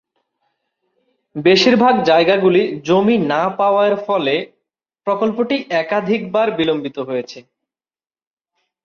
[1.35, 4.35] বেশিরভাগ জায়গাগুলি, জমি না পাওয়া এর ফলে
[5.07, 7.39] প্রকল্পটি একাধিকবার বিলম্বিত হয়েছে।